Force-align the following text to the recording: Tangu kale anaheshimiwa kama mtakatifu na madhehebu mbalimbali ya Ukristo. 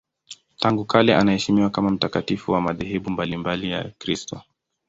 Tangu 0.59 0.85
kale 0.85 1.15
anaheshimiwa 1.15 1.69
kama 1.69 1.89
mtakatifu 1.89 2.51
na 2.55 2.61
madhehebu 2.61 3.09
mbalimbali 3.09 3.71
ya 3.71 3.85
Ukristo. 3.85 4.41